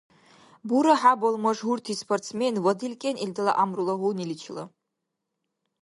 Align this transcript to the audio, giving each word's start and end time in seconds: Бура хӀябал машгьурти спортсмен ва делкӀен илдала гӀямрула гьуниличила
Бура 0.67 0.95
хӀябал 1.01 1.35
машгьурти 1.43 1.93
спортсмен 2.01 2.55
ва 2.63 2.71
делкӀен 2.79 3.15
илдала 3.23 3.53
гӀямрула 3.57 3.95
гьуниличила 4.01 4.63